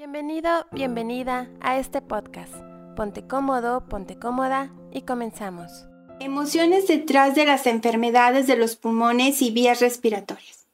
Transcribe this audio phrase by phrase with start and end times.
[0.00, 2.54] Bienvenido, bienvenida a este podcast.
[2.96, 5.84] Ponte cómodo, ponte cómoda y comenzamos.
[6.20, 10.66] Emociones detrás de las enfermedades de los pulmones y vías respiratorias.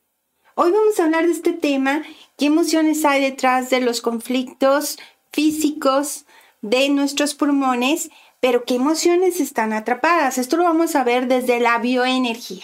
[0.54, 2.04] Hoy vamos a hablar de este tema,
[2.38, 4.96] qué emociones hay detrás de los conflictos
[5.32, 6.24] físicos
[6.62, 10.38] de nuestros pulmones, pero qué emociones están atrapadas.
[10.38, 12.62] Esto lo vamos a ver desde la bioenergía.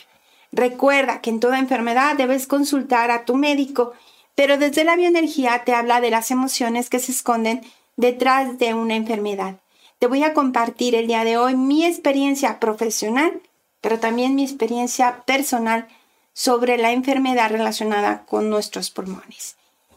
[0.53, 3.95] Recuerda que en toda enfermedad debes consultar a tu médico
[4.35, 7.63] pero desde la bioenergía te habla de las emociones que se esconden
[7.97, 9.57] detrás de una enfermedad.
[9.99, 13.41] Te voy a compartir el día de hoy mi experiencia profesional,
[13.81, 15.87] pero también mi experiencia personal
[16.33, 19.57] sobre la enfermedad relacionada con nuestros pulmones.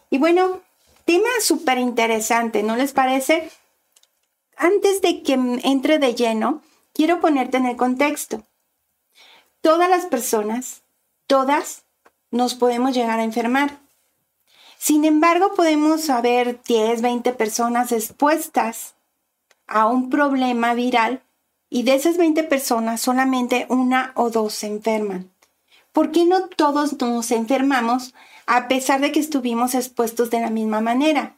[0.10, 0.62] Y bueno,
[1.06, 3.50] tema súper interesante, ¿no les parece?
[4.58, 6.62] Antes de que entre de lleno,
[6.94, 8.44] quiero ponerte en el contexto.
[9.62, 10.84] Todas las personas,
[11.28, 11.84] todas,
[12.32, 13.85] nos podemos llegar a enfermar.
[14.78, 18.96] Sin embargo, podemos haber 10, 20 personas expuestas
[19.68, 21.24] a un problema viral
[21.70, 25.32] y de esas 20 personas solamente una o dos se enferman.
[25.92, 28.14] ¿Por qué no todos nos enfermamos
[28.46, 31.38] a pesar de que estuvimos expuestos de la misma manera?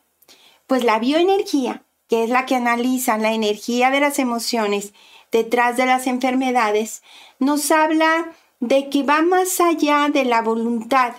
[0.65, 4.93] Pues la bioenergía, que es la que analiza la energía de las emociones
[5.31, 7.03] detrás de las enfermedades,
[7.39, 11.13] nos habla de que va más allá de la voluntad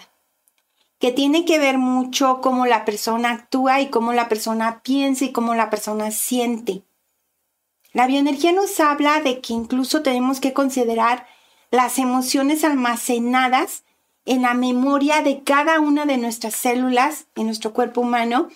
[0.99, 5.33] que tiene que ver mucho cómo la persona actúa y cómo la persona piensa y
[5.33, 6.83] cómo la persona siente.
[7.93, 11.27] La bioenergía nos habla de que incluso tenemos que considerar
[11.71, 13.85] las emociones almacenadas
[14.25, 18.49] en la memoria de cada una de nuestras células en nuestro cuerpo humano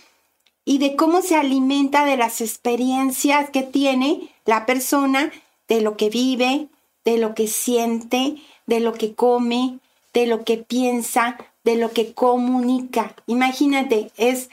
[0.65, 5.33] y de cómo se alimenta de las experiencias que tiene la persona,
[5.69, 6.69] de lo que vive,
[7.05, 9.79] de lo que siente, de lo que come,
[10.13, 13.15] de lo que piensa, de lo que comunica.
[13.27, 14.51] Imagínate, es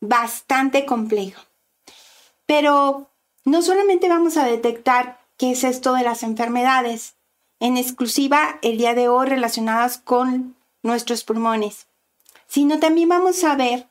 [0.00, 1.42] bastante complejo.
[2.46, 3.10] Pero
[3.44, 7.16] no solamente vamos a detectar qué es esto de las enfermedades,
[7.60, 11.86] en exclusiva el día de hoy relacionadas con nuestros pulmones,
[12.46, 13.88] sino también vamos a ver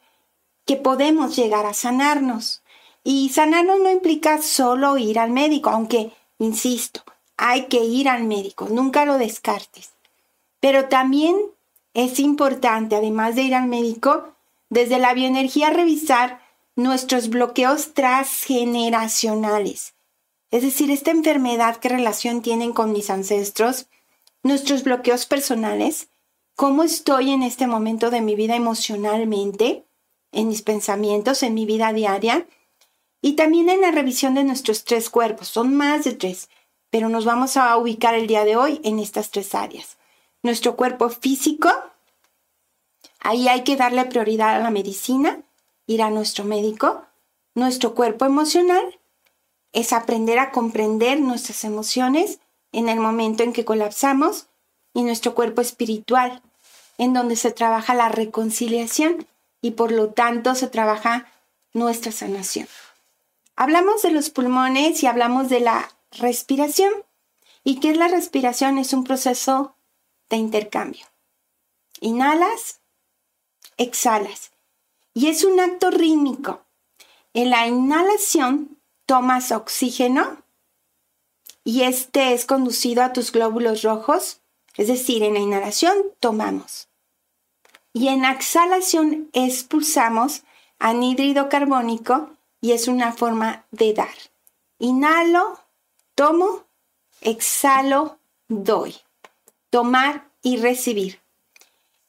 [0.65, 2.61] que podemos llegar a sanarnos.
[3.03, 7.03] Y sanarnos no implica solo ir al médico, aunque, insisto,
[7.35, 9.91] hay que ir al médico, nunca lo descartes.
[10.61, 11.35] Pero también
[11.93, 14.33] es importante, además de ir al médico,
[14.69, 16.41] desde la bioenergía revisar
[16.75, 19.93] nuestros bloqueos transgeneracionales.
[20.49, 23.85] Es decir, esta enfermedad, qué relación tienen con mis ancestros,
[24.41, 26.09] nuestros bloqueos personales,
[26.55, 29.85] cómo estoy en este momento de mi vida emocionalmente,
[30.31, 32.47] en mis pensamientos, en mi vida diaria,
[33.21, 35.47] y también en la revisión de nuestros tres cuerpos.
[35.47, 36.49] Son más de tres,
[36.89, 39.97] pero nos vamos a ubicar el día de hoy en estas tres áreas
[40.43, 41.69] nuestro cuerpo físico,
[43.19, 45.41] ahí hay que darle prioridad a la medicina,
[45.87, 47.05] ir a nuestro médico.
[47.55, 48.99] Nuestro cuerpo emocional
[49.71, 52.39] es aprender a comprender nuestras emociones
[52.71, 54.47] en el momento en que colapsamos
[54.93, 56.41] y nuestro cuerpo espiritual,
[56.97, 59.25] en donde se trabaja la reconciliación
[59.61, 61.27] y por lo tanto se trabaja
[61.73, 62.67] nuestra sanación.
[63.55, 66.91] Hablamos de los pulmones y hablamos de la respiración.
[67.63, 68.77] ¿Y qué es la respiración?
[68.77, 69.75] Es un proceso
[70.29, 71.05] de intercambio.
[71.99, 72.81] Inhalas,
[73.77, 74.51] exhalas.
[75.13, 76.65] Y es un acto rítmico.
[77.33, 80.43] En la inhalación tomas oxígeno
[81.63, 84.41] y este es conducido a tus glóbulos rojos,
[84.75, 86.89] es decir, en la inhalación tomamos.
[87.93, 90.43] Y en la exhalación expulsamos
[90.79, 94.15] anhídrido carbónico y es una forma de dar.
[94.79, 95.59] Inhalo,
[96.15, 96.65] tomo,
[97.21, 98.17] exhalo,
[98.47, 98.95] doy
[99.73, 101.19] tomar y recibir.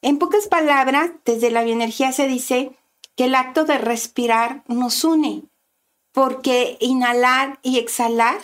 [0.03, 2.77] En pocas palabras, desde la bioenergía se dice
[3.15, 5.41] que el acto de respirar nos une,
[6.11, 8.37] porque inhalar y exhalar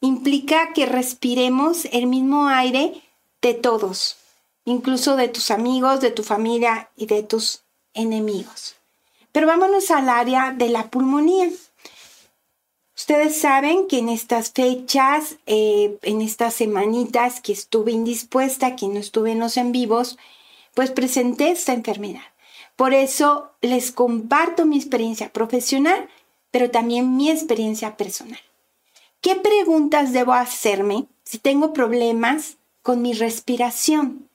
[0.00, 3.02] implica que respiremos el mismo aire
[3.42, 4.16] de todos,
[4.64, 7.60] incluso de tus amigos, de tu familia y de tus
[7.92, 8.76] enemigos.
[9.32, 11.50] Pero vámonos al área de la pulmonía.
[12.96, 18.98] Ustedes saben que en estas fechas, eh, en estas semanitas que estuve indispuesta, que no
[18.98, 20.18] estuve en los en vivos,
[20.72, 22.22] pues presenté esta enfermedad.
[22.74, 26.08] Por eso les comparto mi experiencia profesional,
[26.50, 28.40] pero también mi experiencia personal.
[29.20, 34.28] ¿Qué preguntas debo hacerme si tengo problemas con mi respiración?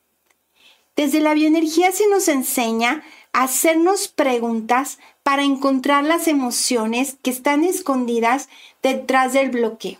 [0.96, 8.50] Desde la bioenergía se nos enseña hacernos preguntas para encontrar las emociones que están escondidas
[8.82, 10.00] detrás del bloqueo.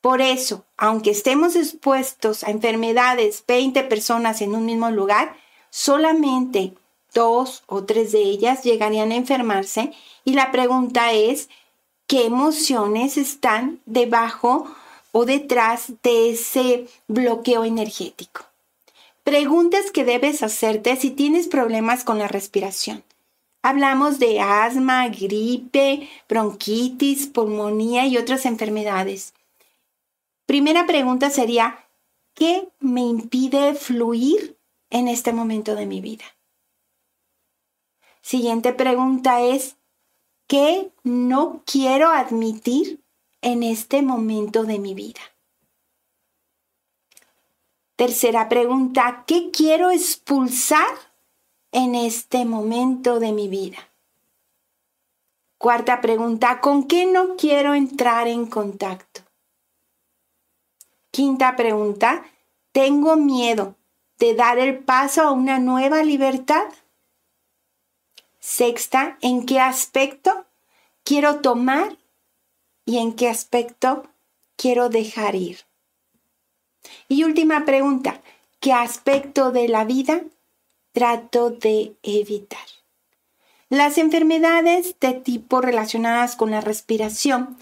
[0.00, 5.36] Por eso, aunque estemos expuestos a enfermedades 20 personas en un mismo lugar,
[5.70, 6.74] solamente
[7.14, 9.92] dos o tres de ellas llegarían a enfermarse
[10.24, 11.48] y la pregunta es,
[12.06, 14.66] ¿qué emociones están debajo
[15.12, 18.51] o detrás de ese bloqueo energético?
[19.24, 23.04] Preguntas que debes hacerte si tienes problemas con la respiración.
[23.62, 29.34] Hablamos de asma, gripe, bronquitis, pulmonía y otras enfermedades.
[30.46, 31.86] Primera pregunta sería,
[32.34, 34.58] ¿qué me impide fluir
[34.90, 36.24] en este momento de mi vida?
[38.22, 39.76] Siguiente pregunta es,
[40.48, 43.00] ¿qué no quiero admitir
[43.40, 45.20] en este momento de mi vida?
[48.02, 50.92] Tercera pregunta, ¿qué quiero expulsar
[51.70, 53.78] en este momento de mi vida?
[55.56, 59.20] Cuarta pregunta, ¿con qué no quiero entrar en contacto?
[61.12, 62.24] Quinta pregunta,
[62.72, 63.76] ¿tengo miedo
[64.18, 66.66] de dar el paso a una nueva libertad?
[68.40, 70.46] Sexta, ¿en qué aspecto
[71.04, 71.96] quiero tomar
[72.84, 74.08] y en qué aspecto
[74.56, 75.58] quiero dejar ir?
[77.08, 78.20] Y última pregunta,
[78.60, 80.22] ¿qué aspecto de la vida
[80.92, 82.60] trato de evitar.
[83.68, 87.56] Las enfermedades de tipo relacionadas con la respiración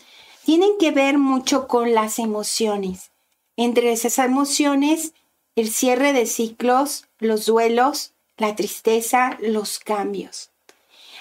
[0.45, 3.13] tienen que ver mucho con las emociones.
[3.57, 5.15] Entre esas emociones,
[5.55, 10.51] el cierre de ciclos, los duelos, la tristeza, los cambios.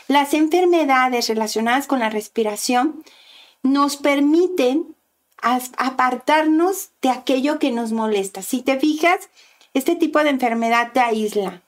[0.08, 3.04] Las enfermedades relacionadas con la respiración
[3.62, 4.96] nos permiten
[5.42, 8.42] apartarnos de aquello que nos molesta.
[8.42, 9.30] Si te fijas,
[9.74, 11.62] este tipo de enfermedad te aísla,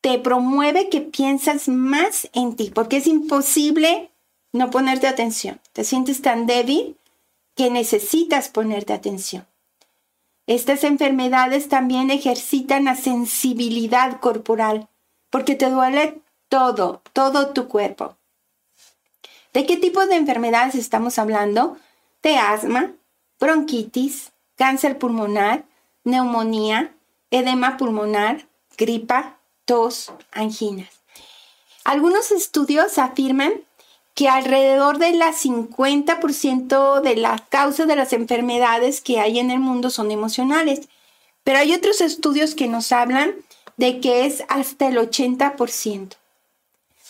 [0.00, 4.10] te promueve que piensas más en ti, porque es imposible
[4.52, 5.60] no ponerte atención.
[5.72, 6.96] Te sientes tan débil
[7.54, 9.46] que necesitas ponerte atención.
[10.46, 14.88] Estas enfermedades también ejercitan la sensibilidad corporal,
[15.30, 18.16] porque te duele todo, todo tu cuerpo.
[19.54, 21.78] ¿De qué tipo de enfermedades estamos hablando?
[22.24, 22.92] De asma,
[23.38, 25.66] bronquitis, cáncer pulmonar,
[26.04, 26.96] neumonía,
[27.30, 28.48] edema pulmonar,
[28.78, 30.88] gripa, tos, anginas.
[31.84, 33.52] Algunos estudios afirman
[34.14, 39.90] que alrededor del 50% de las causas de las enfermedades que hay en el mundo
[39.90, 40.88] son emocionales,
[41.42, 43.34] pero hay otros estudios que nos hablan
[43.76, 46.16] de que es hasta el 80%.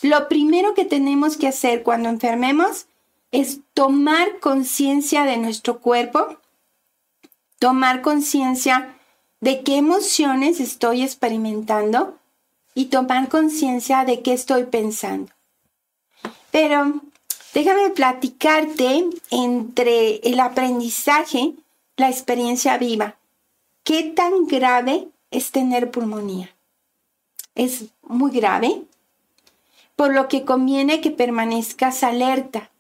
[0.03, 2.87] Lo primero que tenemos que hacer cuando enfermemos
[3.35, 6.39] es tomar conciencia de nuestro cuerpo,
[7.59, 8.95] tomar conciencia
[9.41, 12.17] de qué emociones estoy experimentando
[12.77, 15.33] y tomar conciencia de qué estoy pensando.
[16.53, 17.01] Pero
[17.53, 21.55] déjame platicarte entre el aprendizaje,
[21.97, 23.17] la experiencia viva.
[23.83, 26.55] ¿Qué tan grave es tener pulmonía?
[27.57, 28.85] Es muy grave,
[29.97, 32.71] por lo que conviene que permanezcas alerta.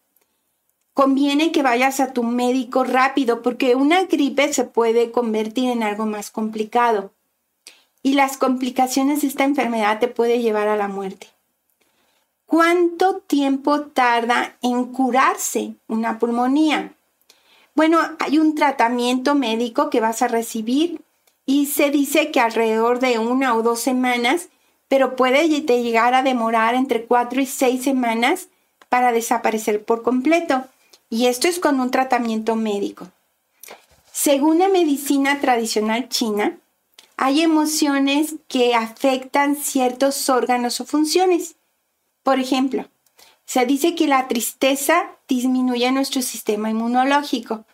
[0.94, 6.06] Conviene que vayas a tu médico rápido porque una gripe se puede convertir en algo
[6.06, 7.10] más complicado
[8.04, 11.26] y las complicaciones de esta enfermedad te puede llevar a la muerte.
[12.46, 16.92] ¿Cuánto tiempo tarda en curarse una pulmonía?
[17.74, 21.00] Bueno, hay un tratamiento médico que vas a recibir
[21.44, 24.48] y se dice que alrededor de una o dos semanas,
[24.86, 28.48] pero puede llegar a demorar entre cuatro y seis semanas
[28.88, 30.64] para desaparecer por completo.
[31.14, 33.06] Y esto es con un tratamiento médico.
[34.10, 36.58] Según la medicina tradicional china,
[37.16, 41.54] hay emociones que afectan ciertos órganos o funciones.
[42.24, 42.88] Por ejemplo,
[43.44, 47.64] se dice que la tristeza disminuye nuestro sistema inmunológico.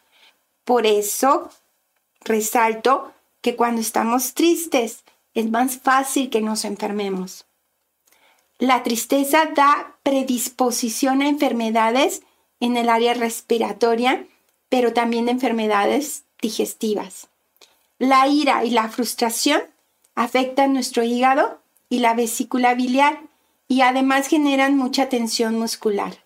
[0.66, 1.49] Por eso,
[2.20, 7.47] resalto que cuando estamos tristes es más fácil que nos enfermemos.
[8.59, 12.20] La tristeza da predisposición a enfermedades
[12.61, 14.26] en el área respiratoria,
[14.69, 17.29] pero también enfermedades digestivas.
[17.99, 19.62] La ira y la frustración
[20.14, 23.21] afectan nuestro hígado y la vesícula biliar
[23.69, 26.19] y además generan mucha tensión muscular.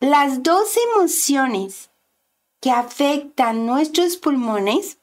[0.00, 1.90] Las dos emociones
[2.60, 4.96] que afectan nuestros pulmones,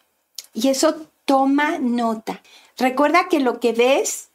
[0.51, 0.95] y eso
[1.25, 2.41] toma nota.
[2.75, 4.29] Recuerda que lo que ves,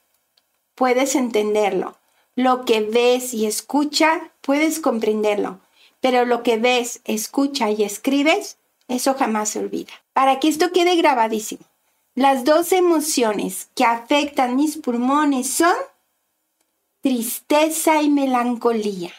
[0.76, 1.96] puedes entenderlo.
[2.36, 5.58] Lo que ves y escucha, puedes comprenderlo.
[6.00, 9.92] Pero lo que ves, escucha y escribes, eso jamás se olvida.
[10.12, 11.64] Para que esto quede grabadísimo,
[12.14, 15.74] las dos emociones que afectan mis pulmones son
[17.02, 19.12] tristeza y melancolía.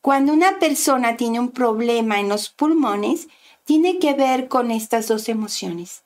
[0.00, 3.28] Cuando una persona tiene un problema en los pulmones,
[3.64, 6.02] tiene que ver con estas dos emociones,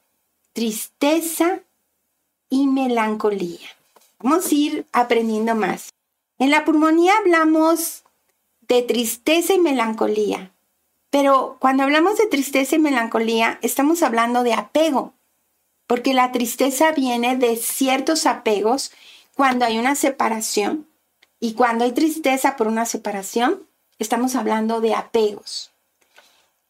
[0.52, 1.60] tristeza
[2.50, 3.68] y melancolía.
[4.18, 5.90] Vamos a ir aprendiendo más.
[6.38, 8.04] En la pulmonía hablamos
[8.62, 10.52] de tristeza y melancolía,
[11.10, 15.12] pero cuando hablamos de tristeza y melancolía estamos hablando de apego,
[15.86, 18.92] porque la tristeza viene de ciertos apegos
[19.34, 20.88] cuando hay una separación
[21.38, 23.66] y cuando hay tristeza por una separación,
[23.98, 25.72] estamos hablando de apegos.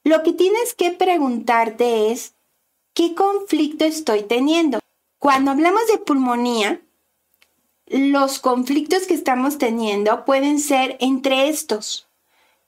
[0.03, 2.35] Lo que tienes que preguntarte es,
[2.95, 4.81] ¿qué conflicto estoy teniendo?
[5.19, 6.81] Cuando hablamos de pulmonía,
[7.93, 12.09] los conflictos que estamos teniendo pueden ser entre estos.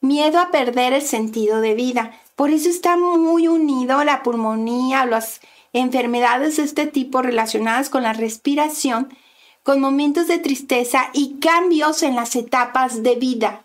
[0.00, 2.20] Miedo a perder el sentido de vida.
[2.36, 5.40] Por eso está muy unido la pulmonía, las
[5.72, 9.16] enfermedades de este tipo relacionadas con la respiración,
[9.62, 13.64] con momentos de tristeza y cambios en las etapas de vida.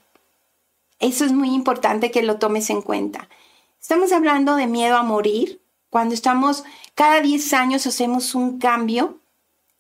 [1.00, 3.28] Eso es muy importante que lo tomes en cuenta.
[3.82, 5.62] Estamos hablando de miedo a morir.
[5.90, 6.64] Cuando estamos,
[6.96, 9.19] cada 10 años hacemos un cambio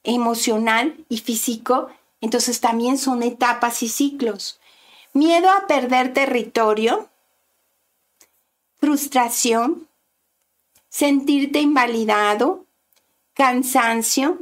[0.03, 1.89] emocional y físico,
[2.22, 4.60] entonces también son etapas y ciclos.
[5.13, 7.10] Miedo a perder territorio,
[8.79, 9.88] frustración,
[10.89, 12.65] sentirte invalidado,
[13.34, 14.39] cansancio,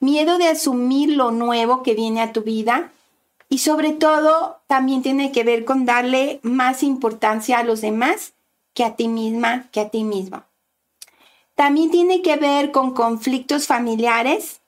[0.00, 2.90] miedo de asumir lo nuevo que viene a tu vida
[3.48, 8.32] y sobre todo también tiene que ver con darle más importancia a los demás
[8.72, 10.44] que a ti misma, que a ti mismo.
[11.54, 14.61] También tiene que ver con conflictos familiares,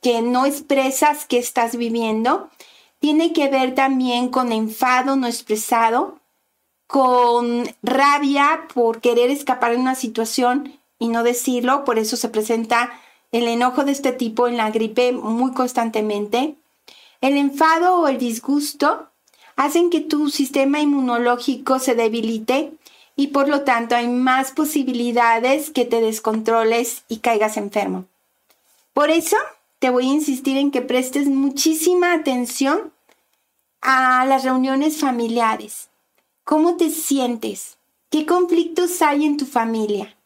[0.00, 2.48] que no expresas que estás viviendo.
[2.98, 6.18] Tiene que ver también con enfado no expresado,
[6.86, 11.84] con rabia por querer escapar de una situación y no decirlo.
[11.84, 12.92] Por eso se presenta
[13.32, 16.56] el enojo de este tipo en la gripe muy constantemente.
[17.20, 19.08] El enfado o el disgusto
[19.56, 22.72] hacen que tu sistema inmunológico se debilite
[23.14, 28.06] y por lo tanto hay más posibilidades que te descontroles y caigas enfermo.
[28.94, 29.36] Por eso
[29.80, 32.92] te voy a insistir en que prestes muchísima atención
[33.80, 35.88] a las reuniones familiares.
[36.44, 37.78] ¿Cómo te sientes?
[38.10, 40.16] ¿Qué conflictos hay en tu familia?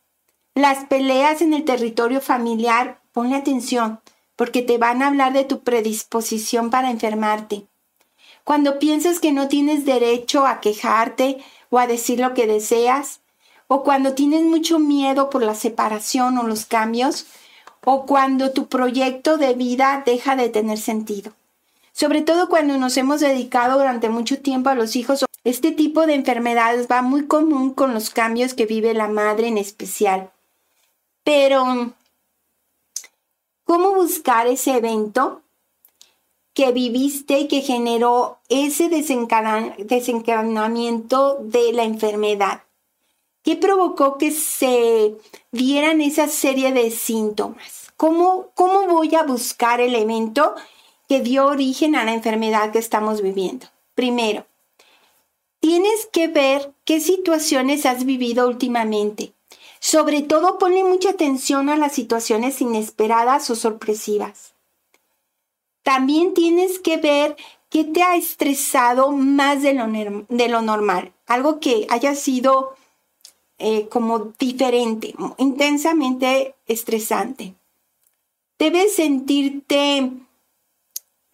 [0.56, 4.00] Las peleas en el territorio familiar, ponle atención,
[4.34, 7.68] porque te van a hablar de tu predisposición para enfermarte.
[8.42, 11.38] Cuando piensas que no tienes derecho a quejarte
[11.70, 13.20] o a decir lo que deseas,
[13.68, 17.26] o cuando tienes mucho miedo por la separación o los cambios,
[17.84, 21.32] o cuando tu proyecto de vida deja de tener sentido.
[21.92, 25.24] Sobre todo cuando nos hemos dedicado durante mucho tiempo a los hijos.
[25.44, 29.58] Este tipo de enfermedades va muy común con los cambios que vive la madre en
[29.58, 30.30] especial.
[31.22, 31.92] Pero,
[33.64, 35.42] ¿cómo buscar ese evento
[36.54, 42.62] que viviste y que generó ese desencadenamiento de la enfermedad?
[43.44, 45.16] ¿Qué provocó que se
[45.52, 47.92] dieran esa serie de síntomas?
[47.98, 50.54] ¿Cómo, ¿Cómo voy a buscar el evento
[51.10, 53.66] que dio origen a la enfermedad que estamos viviendo?
[53.94, 54.46] Primero,
[55.60, 59.34] tienes que ver qué situaciones has vivido últimamente.
[59.78, 64.54] Sobre todo, ponle mucha atención a las situaciones inesperadas o sorpresivas.
[65.82, 67.36] También tienes que ver
[67.68, 69.86] qué te ha estresado más de lo,
[70.30, 71.12] de lo normal.
[71.26, 72.74] Algo que haya sido
[73.58, 77.54] eh, como diferente, intensamente estresante.
[78.58, 80.12] Debes sentirte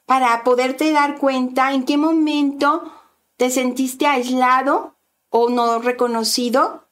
[0.06, 2.92] para poderte dar cuenta en qué momento
[3.36, 4.96] te sentiste aislado
[5.30, 6.84] o no reconocido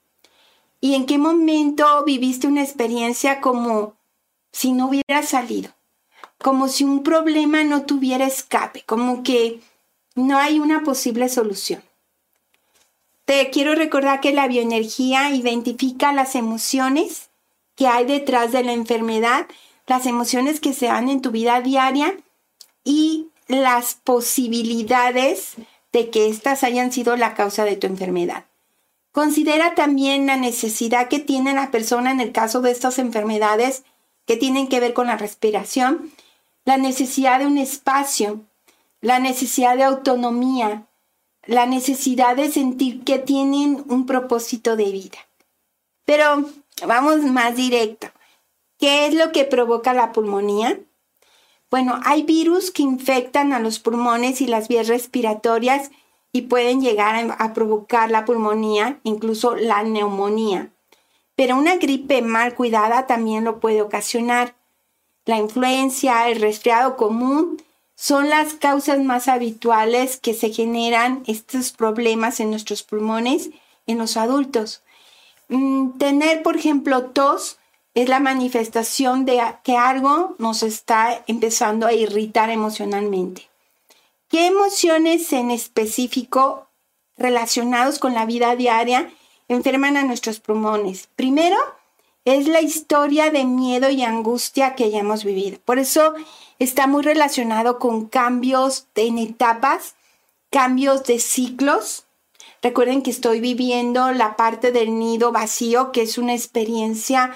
[0.80, 3.97] y en qué momento viviste una experiencia como
[4.52, 5.73] si no hubiera salido,
[6.38, 9.61] como si un problema no tuviera escape, como que
[10.14, 11.82] no hay una posible solución.
[13.28, 17.28] Te quiero recordar que la bioenergía identifica las emociones
[17.75, 19.47] que hay detrás de la enfermedad,
[19.87, 22.16] las emociones que se dan en tu vida diaria
[22.85, 25.56] y las posibilidades
[25.92, 28.47] de que éstas hayan sido la causa de tu enfermedad.
[29.12, 33.82] Considera también la necesidad que tiene la persona en el caso de estas enfermedades
[34.25, 36.14] que tienen que ver con la respiración,
[36.64, 38.40] la necesidad de un espacio,
[39.02, 40.88] la necesidad de autonomía,
[41.48, 45.18] la necesidad de sentir que tienen un propósito de vida.
[46.04, 46.44] Pero
[46.86, 48.08] vamos más directo.
[48.78, 50.78] ¿Qué es lo que provoca la pulmonía?
[51.70, 55.90] Bueno, hay virus que infectan a los pulmones y las vías respiratorias
[56.32, 60.70] y pueden llegar a, provocar la pulmonía, incluso la neumonía.
[61.34, 64.54] Pero una gripe mal cuidada también lo puede ocasionar.
[65.24, 67.56] La influencia, el resfriado común
[68.00, 73.50] son las causas más habituales que se generan estos problemas en nuestros pulmones
[73.88, 74.82] en los adultos.
[75.48, 77.58] Mm, tener, por ejemplo, tos
[77.94, 83.48] es la manifestación de que algo nos está empezando a irritar emocionalmente.
[84.28, 86.68] ¿Qué emociones en específico
[87.16, 89.10] relacionados con la vida diaria
[89.48, 91.08] enferman a nuestros pulmones?
[91.16, 91.56] Primero,
[92.25, 95.58] es la historia de miedo y angustia que hayamos vivido.
[95.64, 96.14] Por eso
[96.58, 99.94] está muy relacionado con cambios en etapas,
[100.50, 102.04] cambios de ciclos.
[102.62, 107.34] Recuerden que estoy viviendo la parte del nido vacío, que es una experiencia,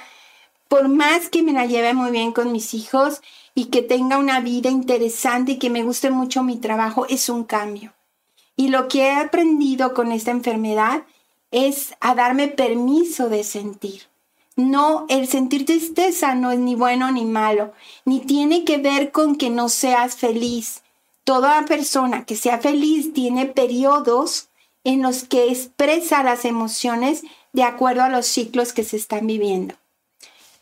[0.69, 3.21] por más que me la lleve muy bien con mis hijos
[3.55, 7.45] y que tenga una vida interesante y que me guste mucho mi trabajo, es un
[7.45, 7.93] cambio.
[8.57, 11.05] Y lo que he aprendido con esta enfermedad
[11.51, 14.12] es a darme permiso de sentir.
[14.57, 17.73] No, el sentir tristeza no es ni bueno ni malo,
[18.05, 20.83] ni tiene que ver con que no seas feliz.
[21.25, 24.49] Toda persona que sea feliz tiene periodos
[24.85, 29.75] en los que expresa las emociones de acuerdo a los ciclos que se están viviendo.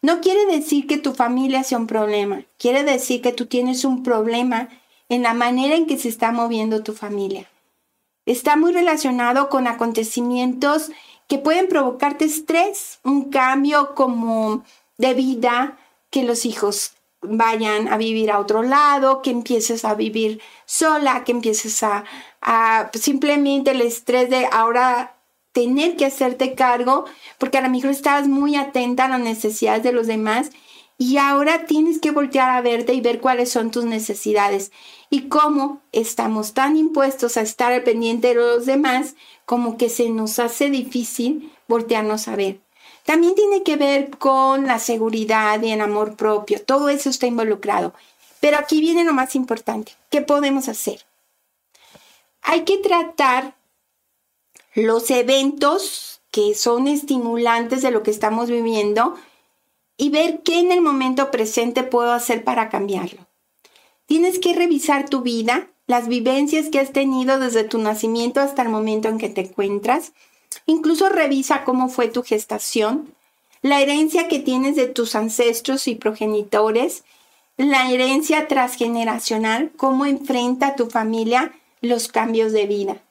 [0.02, 4.02] No quiere decir que tu familia sea un problema, quiere decir que tú tienes un
[4.02, 4.68] problema
[5.08, 7.50] en la manera en que se está moviendo tu familia.
[8.24, 10.90] Está muy relacionado con acontecimientos
[11.30, 14.64] que pueden provocarte estrés, un cambio como
[14.98, 15.78] de vida,
[16.10, 21.30] que los hijos vayan a vivir a otro lado, que empieces a vivir sola, que
[21.30, 22.04] empieces a,
[22.94, 25.18] simplemente el estrés de ahora
[25.52, 27.04] tener que hacerte cargo,
[27.38, 30.50] porque a lo mejor estabas muy atenta a las necesidades de los demás
[31.00, 34.70] y ahora tienes que voltear a verte y ver cuáles son tus necesidades
[35.08, 39.14] y cómo estamos tan impuestos a estar al pendiente de los demás
[39.46, 42.60] como que se nos hace difícil voltearnos a ver.
[43.06, 46.62] También tiene que ver con la seguridad y el amor propio.
[46.62, 47.94] Todo eso está involucrado.
[48.40, 49.92] Pero aquí viene lo más importante.
[50.10, 51.06] ¿Qué podemos hacer?
[52.42, 53.54] Hay que tratar
[54.74, 59.16] los eventos que son estimulantes de lo que estamos viviendo
[60.00, 63.26] y ver qué en el momento presente puedo hacer para cambiarlo.
[64.06, 68.70] Tienes que revisar tu vida, las vivencias que has tenido desde tu nacimiento hasta el
[68.70, 70.14] momento en que te encuentras.
[70.64, 73.14] Incluso revisa cómo fue tu gestación,
[73.60, 77.04] la herencia que tienes de tus ancestros y progenitores,
[77.58, 83.02] la herencia transgeneracional, cómo enfrenta tu familia los cambios de vida.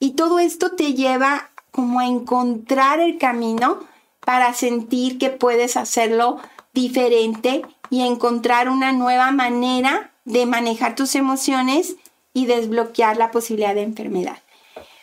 [0.00, 3.86] Y todo esto te lleva como a encontrar el camino
[4.28, 6.38] para sentir que puedes hacerlo
[6.74, 11.96] diferente y encontrar una nueva manera de manejar tus emociones
[12.34, 14.36] y desbloquear la posibilidad de enfermedad.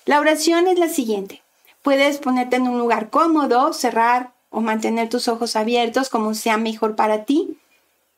[0.05, 1.41] La oración es la siguiente.
[1.81, 6.95] Puedes ponerte en un lugar cómodo, cerrar o mantener tus ojos abiertos como sea mejor
[6.95, 7.57] para ti.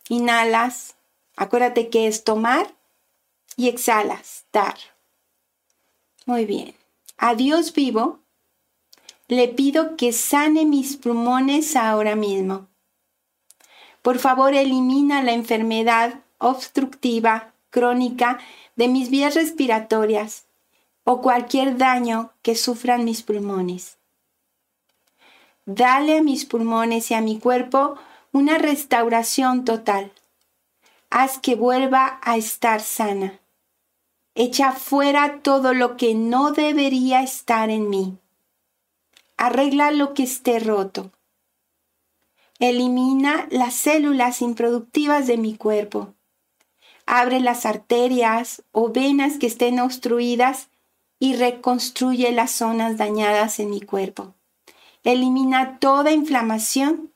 [0.09, 0.95] Inhalas.
[1.37, 2.67] Acuérdate que es tomar
[3.55, 4.75] y exhalas, dar.
[6.25, 6.75] Muy bien.
[7.17, 8.19] A Dios vivo
[9.27, 12.67] le pido que sane mis pulmones ahora mismo.
[14.01, 18.39] Por favor, elimina la enfermedad obstructiva crónica
[18.75, 20.45] de mis vías respiratorias
[21.03, 23.97] o cualquier daño que sufran mis pulmones.
[25.65, 27.97] Dale a mis pulmones y a mi cuerpo
[28.31, 30.13] una restauración total.
[31.09, 33.39] Haz que vuelva a estar sana.
[34.35, 38.17] Echa fuera todo lo que no debería estar en mí.
[39.37, 41.11] Arregla lo que esté roto.
[42.59, 46.15] Elimina las células improductivas de mi cuerpo
[47.07, 50.67] abre las arterias o venas que estén obstruidas
[51.19, 54.35] y reconstruye las zonas dañadas en mi cuerpo.
[55.03, 57.11] Elimina toda inflamación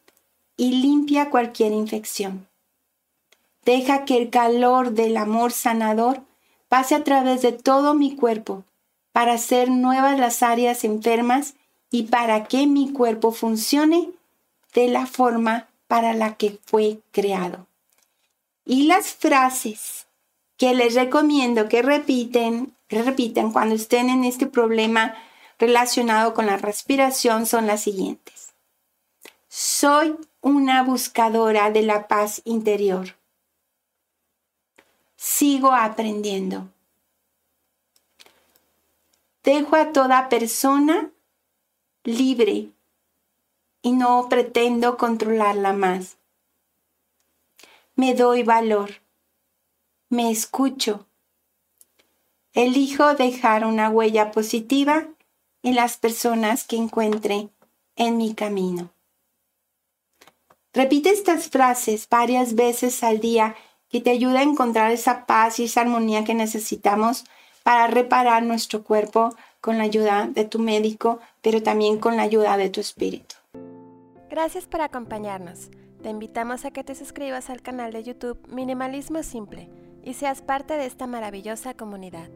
[0.58, 2.48] y limpia cualquier infección.
[3.66, 6.24] Deja que el calor del amor sanador
[6.70, 8.64] pase a través de todo mi cuerpo
[9.12, 11.56] para hacer nuevas las áreas enfermas
[11.92, 14.10] y para que mi cuerpo funcione
[14.74, 17.68] de la forma para la que fue creado.
[18.66, 20.08] Y las frases
[20.58, 25.16] que les recomiendo que repiten, repitan cuando estén en este problema
[25.60, 28.54] relacionado con la respiración son las siguientes.
[29.50, 33.18] Soy una buscadora de la paz interior.
[35.18, 36.70] Sigo aprendiendo.
[39.44, 41.12] Dejo a toda persona
[42.04, 42.70] libre
[43.82, 46.18] y no pretendo controlarla más
[48.02, 48.90] me doy valor,
[50.10, 51.06] me escucho.
[52.54, 55.08] Elijo dejar una huella positiva
[55.62, 57.50] en las personas que encuentre
[57.96, 58.92] en mi camino.
[60.74, 63.56] Repite estas frases varias veces al día
[63.90, 67.26] que te ayuda a encontrar esa paz y esa armonía que necesitamos
[67.62, 72.58] para reparar nuestro cuerpo con la ayuda de tu médico, pero también con la ayuda
[72.58, 73.36] de tu espíritu.
[74.30, 75.70] Gracias por acompañarnos.
[76.02, 79.70] Te invitamos a que te suscribas al canal de YouTube Minimalismo Simple
[80.04, 82.30] y seas parte de esta maravillosa comunidad.